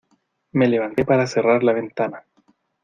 me 0.53 0.67
levanté 0.67 1.05
para 1.05 1.27
cerrar 1.27 1.61
la 1.63 1.73
ventana. 1.73 2.25